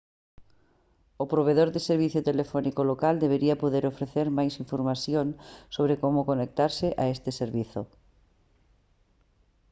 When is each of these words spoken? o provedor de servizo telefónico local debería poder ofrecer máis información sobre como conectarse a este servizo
o 1.23 1.25
provedor 1.33 1.69
de 1.71 1.85
servizo 1.89 2.19
telefónico 2.29 2.81
local 2.91 3.15
debería 3.23 3.61
poder 3.63 3.83
ofrecer 3.87 4.27
máis 4.37 4.53
información 4.63 5.27
sobre 5.75 5.95
como 6.03 6.27
conectarse 6.29 6.87
a 7.03 7.05
este 7.15 7.29
servizo 7.41 7.81